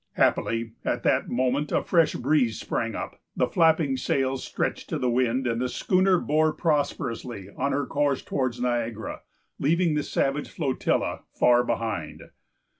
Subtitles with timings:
[0.13, 5.11] Happily, at that moment a fresh breeze sprang up; the flapping sails stretched to the
[5.11, 9.21] wind, and the schooner bore prosperously on her course towards Niagara,
[9.59, 12.23] leaving the savage flotilla far behind.